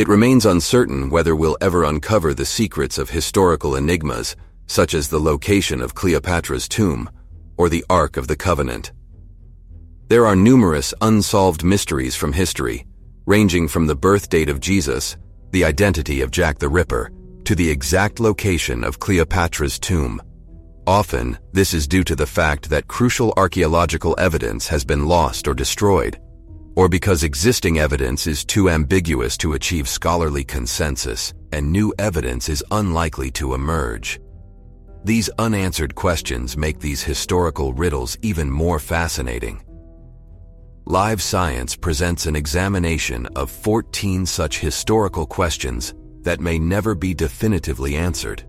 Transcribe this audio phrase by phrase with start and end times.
[0.00, 4.34] It remains uncertain whether we'll ever uncover the secrets of historical enigmas,
[4.66, 7.10] such as the location of Cleopatra's tomb
[7.58, 8.92] or the Ark of the Covenant.
[10.08, 12.86] There are numerous unsolved mysteries from history,
[13.26, 15.18] ranging from the birth date of Jesus,
[15.50, 17.12] the identity of Jack the Ripper,
[17.44, 20.18] to the exact location of Cleopatra's tomb.
[20.86, 25.52] Often, this is due to the fact that crucial archaeological evidence has been lost or
[25.52, 26.18] destroyed,
[26.76, 32.64] or because existing evidence is too ambiguous to achieve scholarly consensus and new evidence is
[32.70, 34.20] unlikely to emerge.
[35.04, 39.62] These unanswered questions make these historical riddles even more fascinating.
[40.84, 47.96] Live Science presents an examination of 14 such historical questions that may never be definitively
[47.96, 48.44] answered.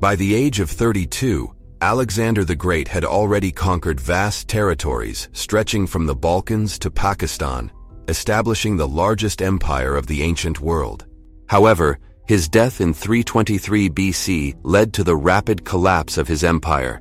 [0.00, 6.06] By the age of 32, Alexander the Great had already conquered vast territories stretching from
[6.06, 7.72] the Balkans to Pakistan,
[8.06, 11.06] establishing the largest empire of the ancient world.
[11.48, 17.00] However, his death in 323 BC led to the rapid collapse of his empire.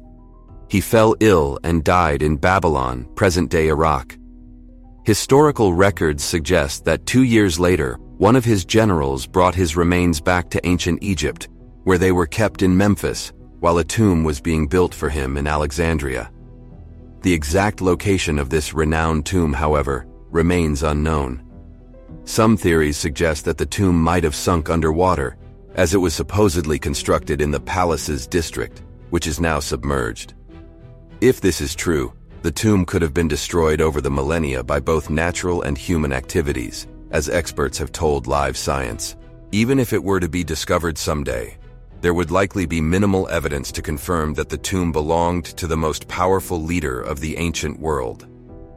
[0.68, 4.18] He fell ill and died in Babylon, present-day Iraq.
[5.06, 10.50] Historical records suggest that two years later, one of his generals brought his remains back
[10.50, 11.50] to ancient Egypt,
[11.84, 15.48] where they were kept in Memphis, while a tomb was being built for him in
[15.48, 16.32] Alexandria.
[17.22, 21.44] The exact location of this renowned tomb, however, remains unknown.
[22.26, 25.38] Some theories suggest that the tomb might have sunk underwater,
[25.76, 30.34] as it was supposedly constructed in the palace's district, which is now submerged.
[31.22, 35.12] If this is true, the tomb could have been destroyed over the millennia by both
[35.12, 39.16] natural and human activities, as experts have told Live Science.
[39.52, 41.58] Even if it were to be discovered someday,
[42.02, 46.08] there would likely be minimal evidence to confirm that the tomb belonged to the most
[46.08, 48.28] powerful leader of the ancient world.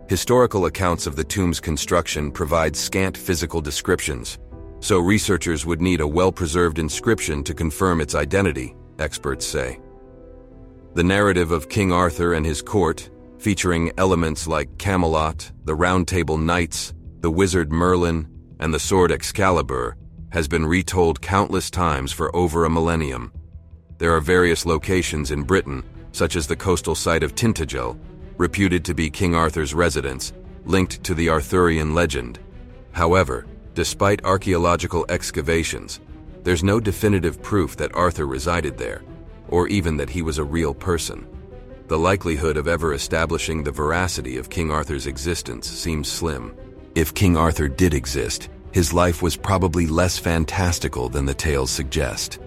[0.08, 4.38] Historical accounts of the tomb's construction provide scant physical descriptions,
[4.80, 9.80] so researchers would need a well-preserved inscription to confirm its identity, experts say.
[10.92, 13.08] The narrative of King Arthur and his court,
[13.38, 18.28] featuring elements like Camelot, the Round Table Knights, the wizard Merlin,
[18.60, 19.96] and the sword Excalibur,
[20.34, 23.32] has been retold countless times for over a millennium.
[23.98, 27.96] There are various locations in Britain, such as the coastal site of Tintagel,
[28.36, 30.32] reputed to be King Arthur's residence,
[30.64, 32.40] linked to the Arthurian legend.
[32.90, 36.00] However, despite archaeological excavations,
[36.42, 39.04] there's no definitive proof that Arthur resided there,
[39.46, 41.28] or even that he was a real person.
[41.86, 46.56] The likelihood of ever establishing the veracity of King Arthur's existence seems slim.
[46.96, 52.40] If King Arthur did exist, his life was probably less fantastical than the tales suggest.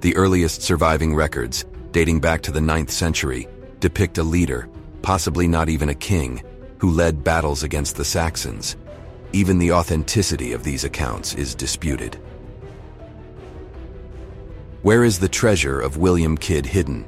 [0.00, 3.48] The earliest surviving records, dating back to the 9th century,
[3.80, 4.68] depict a leader,
[5.02, 6.40] possibly not even a king,
[6.78, 8.76] who led battles against the Saxons.
[9.32, 12.14] Even the authenticity of these accounts is disputed.
[14.82, 17.04] Where is the treasure of William Kidd hidden?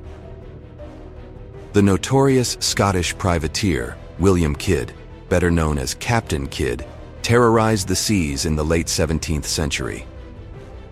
[1.75, 4.93] The notorious Scottish privateer, William Kidd,
[5.29, 6.85] better known as Captain Kidd,
[7.23, 10.07] terrorized the seas in the late 17th century.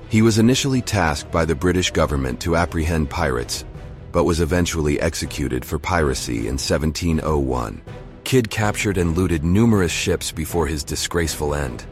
[0.09, 3.65] He was initially tasked by the British government to apprehend pirates,
[4.13, 7.83] but was eventually executed for piracy in 1701.
[8.25, 11.85] Kidd captured and looted numerous ships before his disgraceful end.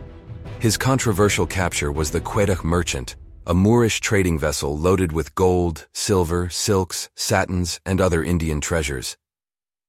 [0.58, 6.48] His controversial capture was the Quedagh Merchant, a Moorish trading vessel loaded with gold, silver,
[6.48, 9.16] silks, satins, and other Indian treasures.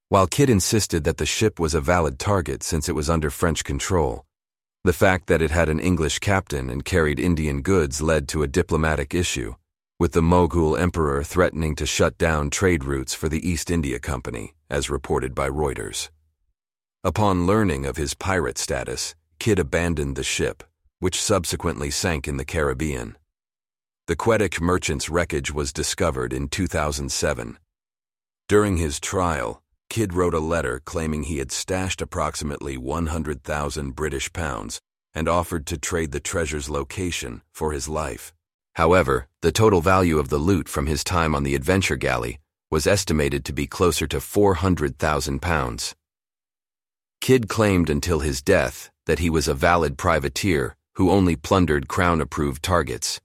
[0.09, 3.63] While Kidd insisted that the ship was a valid target since it was under French
[3.63, 4.25] control,
[4.85, 8.47] the fact that it had an English captain and carried Indian goods led to a
[8.47, 9.55] diplomatic issue,
[9.99, 14.53] with the Mughal emperor threatening to shut down trade routes for the East India Company,
[14.69, 16.11] as reported by Reuters.
[17.03, 20.63] Upon learning of his pirate status, Kidd abandoned the ship,
[20.99, 23.17] which subsequently sank in the Caribbean.
[24.05, 27.57] The Quedagh merchant's wreckage was discovered in 2007.
[28.47, 34.81] During his trial, Kidd wrote a letter claiming he had stashed approximately 100,000 British pounds
[35.13, 38.33] and offered to trade the treasure's location for his life.
[38.75, 42.39] However, the total value of the loot from his time on the adventure galley
[42.69, 45.95] was estimated to be closer to 400,000 pounds.
[47.21, 52.61] Kidd claimed until his death that he was a valid privateer who only plundered crown-approved
[52.61, 53.21] targets.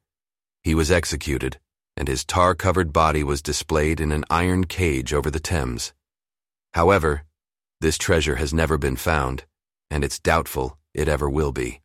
[0.62, 1.58] He was executed,
[1.96, 5.92] and his tar-covered body was displayed in an iron cage over the Thames.
[6.74, 7.24] However,
[7.80, 9.44] this treasure has never been found,
[9.90, 11.80] and it's doubtful it ever will be.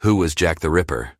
[0.00, 1.12] Who was Jack the Ripper?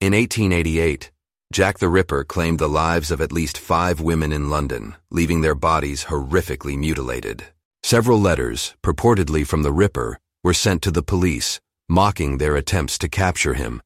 [0.00, 1.10] In 1888,
[1.52, 5.54] Jack the Ripper claimed the lives of at least five women in London, leaving their
[5.54, 7.44] bodies horrifically mutilated.
[7.82, 13.08] Several letters, purportedly from the Ripper, were sent to the police, mocking their attempts to
[13.08, 13.82] capture him.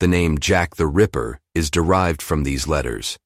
[0.00, 3.18] The name Jack the Ripper is derived from these letters.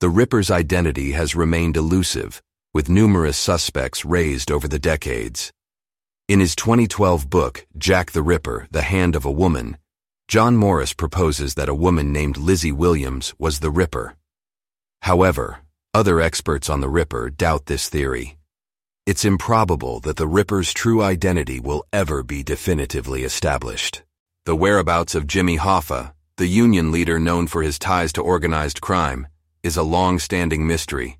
[0.00, 2.40] The Ripper's identity has remained elusive,
[2.72, 5.52] with numerous suspects raised over the decades.
[6.26, 9.76] In his 2012 book, Jack the Ripper, The Hand of a Woman,
[10.26, 14.16] John Morris proposes that a woman named Lizzie Williams was the Ripper.
[15.02, 15.58] However,
[15.92, 18.38] other experts on the Ripper doubt this theory.
[19.04, 24.02] It's improbable that the Ripper's true identity will ever be definitively established.
[24.46, 29.26] The whereabouts of Jimmy Hoffa, the union leader known for his ties to organized crime,
[29.62, 31.18] is a long-standing mystery.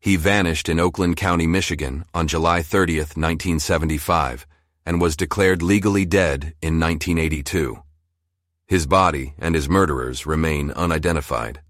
[0.00, 4.46] He vanished in Oakland County, Michigan on July 30, 1975,
[4.86, 7.82] and was declared legally dead in 1982.
[8.66, 11.60] His body and his murderers remain unidentified.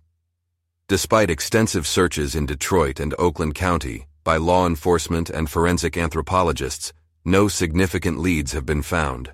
[0.89, 6.93] Despite extensive searches in Detroit and Oakland County by law enforcement and forensic anthropologists,
[7.25, 9.33] no significant leads have been found.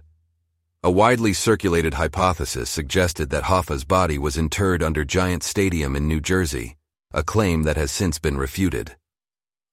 [0.84, 6.20] A widely circulated hypothesis suggested that Hoffa's body was interred under Giant Stadium in New
[6.20, 6.76] Jersey,
[7.12, 8.96] a claim that has since been refuted.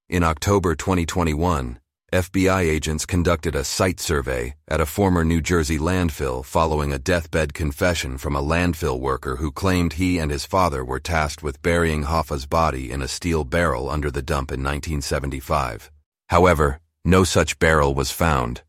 [0.08, 1.80] In October 2021,
[2.14, 7.56] FBI agents conducted a site survey at a former New Jersey landfill following a deathbed
[7.56, 12.04] confession from a landfill worker who claimed he and his father were tasked with burying
[12.04, 15.90] Hoffa's body in a steel barrel under the dump in 1975.
[16.28, 18.62] However, no such barrel was found.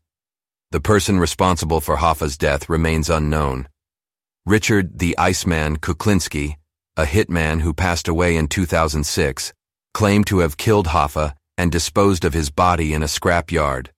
[0.71, 3.67] The person responsible for Hoffa's death remains unknown.
[4.45, 6.55] Richard the Iceman Kuklinski,
[6.95, 9.51] a hitman who passed away in 2006,
[9.93, 13.89] claimed to have killed Hoffa and disposed of his body in a scrapyard.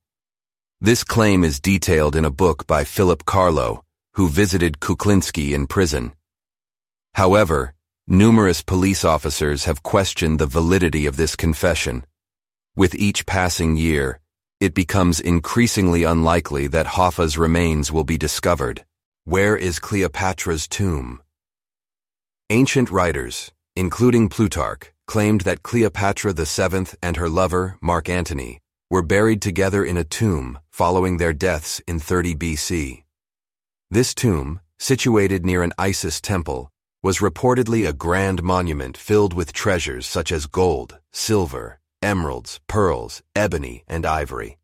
[0.81, 3.83] This claim is detailed in a book by Philip Carlo,
[4.15, 6.13] who visited Kuklinski in prison.
[7.13, 7.75] However,
[8.07, 12.03] numerous police officers have questioned the validity of this confession.
[12.75, 14.19] With each passing year,
[14.63, 18.85] it becomes increasingly unlikely that Hoffa's remains will be discovered.
[19.25, 21.21] Where is Cleopatra's tomb?
[22.49, 29.41] Ancient writers, including Plutarch, claimed that Cleopatra VII and her lover, Mark Antony, were buried
[29.41, 33.03] together in a tomb following their deaths in 30 BC.
[33.91, 36.69] This tomb, situated near an Isis temple,
[37.01, 43.83] was reportedly a grand monument filled with treasures such as gold, silver, emeralds, pearls, ebony,
[43.87, 44.57] and ivory.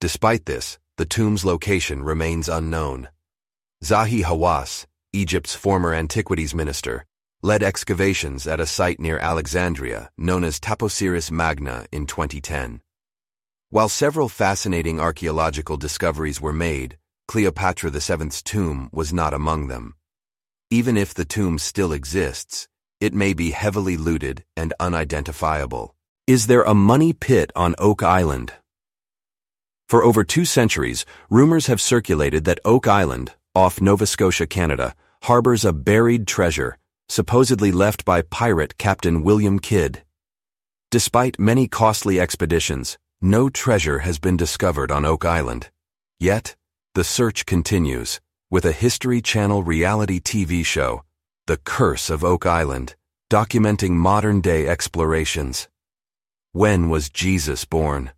[0.00, 3.08] Despite this, the tomb's location remains unknown.
[3.84, 7.04] Zahi Hawass, Egypt's former antiquities minister,
[7.42, 12.80] led excavations at a site near Alexandria known as Taposiris Magna in 2010.
[13.68, 16.96] While several fascinating archaeological discoveries were made,
[17.28, 19.94] Cleopatra VII's tomb was not among them.
[20.70, 22.68] Even if the tomb still exists,
[23.00, 25.94] it may be heavily looted and unidentifiable.
[26.26, 28.54] Is there a money pit on Oak Island?
[29.90, 34.94] For over two centuries, rumors have circulated that Oak Island, off Nova Scotia, Canada,
[35.24, 36.78] harbors a buried treasure,
[37.10, 40.02] supposedly left by pirate Captain William Kidd.
[40.90, 45.68] Despite many costly expeditions, no treasure has been discovered on Oak Island.
[46.18, 46.56] Yet,
[46.94, 48.18] the search continues,
[48.50, 51.04] with a History Channel reality TV show,
[51.48, 52.94] The Curse of Oak Island,
[53.30, 55.68] documenting modern-day explorations.
[56.56, 58.12] When was Jesus born?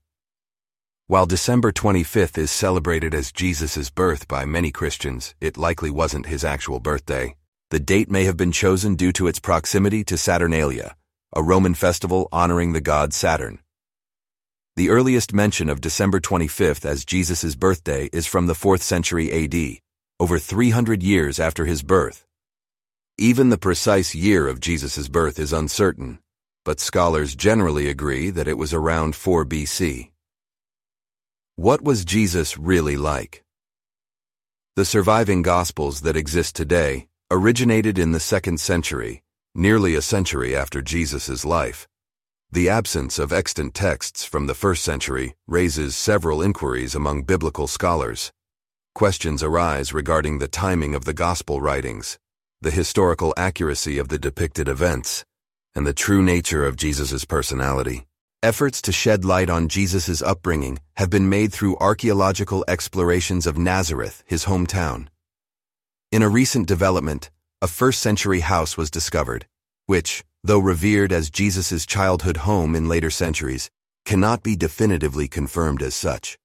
[1.07, 6.45] While December 25th is celebrated as Jesus' birth by many Christians, it likely wasn't his
[6.45, 7.35] actual birthday.
[7.71, 10.97] The date may have been chosen due to its proximity to Saturnalia,
[11.35, 13.61] a Roman festival honoring the god Saturn.
[14.77, 19.79] The earliest mention of December 25th as Jesus' birthday is from the 4th century AD,
[20.21, 22.27] over 300 years after his birth.
[23.17, 26.19] Even the precise year of Jesus' birth is uncertain,
[26.67, 30.11] but scholars generally agree that it was around 4 BC.
[31.55, 33.45] What was Jesus really like?
[34.75, 39.23] The surviving Gospels that exist today originated in the second century,
[39.55, 41.87] nearly a century after Jesus' life.
[42.51, 48.33] The absence of extant texts from the first century raises several inquiries among biblical scholars.
[48.93, 52.19] Questions arise regarding the timing of the Gospel writings,
[52.61, 55.25] the historical accuracy of the depicted events,
[55.77, 58.07] and the true nature of Jesus' personality.
[58.43, 64.25] Efforts to shed light on Jesus' upbringing have been made through archaeological explorations of Nazareth,
[64.27, 65.09] his hometown.
[66.11, 67.31] In a recent development,
[67.61, 69.47] a first century house was discovered,
[69.85, 73.71] which, though revered as Jesus' childhood home in later centuries,
[74.07, 76.39] cannot be definitively confirmed as such.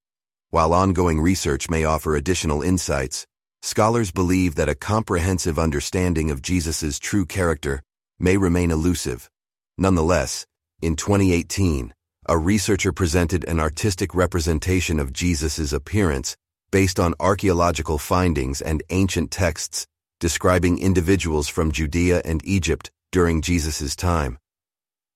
[0.49, 3.25] While ongoing research may offer additional insights,
[3.61, 7.81] scholars believe that a comprehensive understanding of Jesus' true character
[8.21, 9.29] may remain elusive.
[9.77, 10.45] Nonetheless,
[10.81, 11.93] in 2018,
[12.27, 16.37] a researcher presented an artistic representation of Jesus' appearance
[16.71, 19.87] based on archaeological findings and ancient texts
[20.19, 24.37] describing individuals from Judea and Egypt during Jesus' time.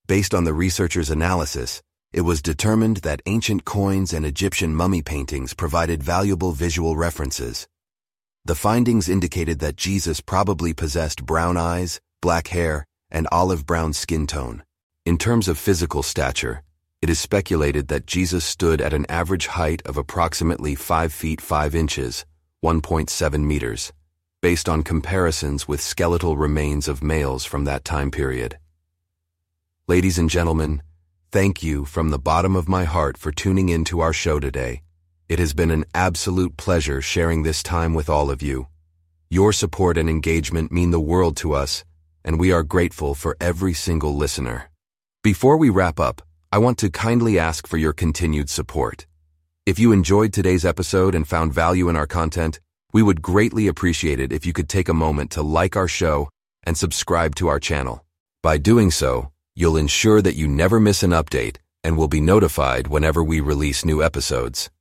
[0.07, 1.81] Based on the researchers' analysis,
[2.11, 7.67] it was determined that ancient coins and Egyptian mummy paintings provided valuable visual references.
[8.45, 14.27] The findings indicated that Jesus probably possessed brown eyes, black hair, and olive brown skin
[14.27, 14.63] tone.
[15.05, 16.63] In terms of physical stature,
[17.01, 21.75] it is speculated that Jesus stood at an average height of approximately 5 feet 5
[21.75, 22.25] inches,
[22.63, 23.93] 1.7 meters,
[24.41, 28.57] based on comparisons with skeletal remains of males from that time period.
[29.87, 30.81] Ladies and gentlemen,
[31.31, 34.81] thank you from the bottom of my heart for tuning in to our show today.
[35.29, 38.67] It has been an absolute pleasure sharing this time with all of you.
[39.29, 41.83] Your support and engagement mean the world to us,
[42.25, 44.71] and we are grateful for every single listener.
[45.23, 49.05] Before we wrap up, I want to kindly ask for your continued support.
[49.65, 52.59] If you enjoyed today's episode and found value in our content,
[52.91, 56.29] we would greatly appreciate it if you could take a moment to like our show
[56.63, 58.03] and subscribe to our channel.
[58.41, 62.87] By doing so, you'll ensure that you never miss an update and will be notified
[62.87, 64.71] whenever we release new episodes.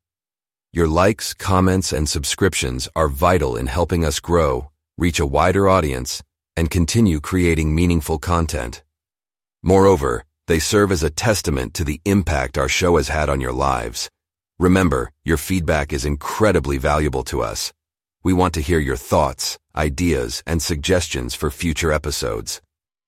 [0.73, 6.23] Your likes, comments, and subscriptions are vital in helping us grow, reach a wider audience,
[6.57, 8.83] and continue creating meaningful content.
[9.63, 13.53] Moreover, they serve as a testament to the impact our show has had on your
[13.53, 14.11] lives.
[14.59, 17.73] Remember, your feedback is incredibly valuable to us.
[18.23, 22.61] We want to hear your thoughts, ideas, and suggestions for future episodes.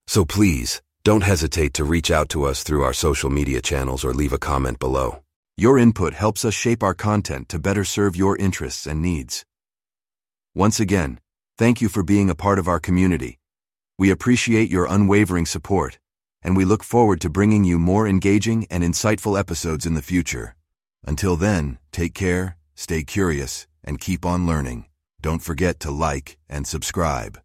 [0.07, 4.13] So please, don't hesitate to reach out to us through our social media channels or
[4.13, 5.23] leave a comment below.
[5.57, 9.45] Your input helps us shape our content to better serve your interests and needs.
[10.55, 11.21] Once again,
[11.59, 13.39] thank you for being a part of our community.
[13.99, 15.99] We appreciate your unwavering support
[16.47, 20.55] and we look forward to bringing you more engaging and insightful episodes in the future.
[21.05, 24.87] Until then, take care, stay curious, and keep on learning.
[25.21, 27.41] Don't forget to like and subscribe.